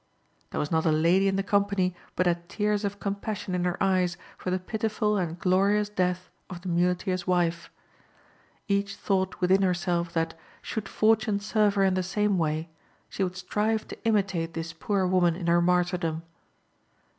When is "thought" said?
8.95-9.39